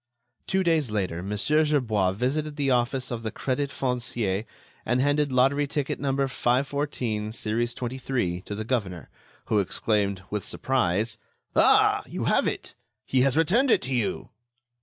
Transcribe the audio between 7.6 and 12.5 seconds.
23, to the governor, who exclaimed, with surprise: "Ah! you have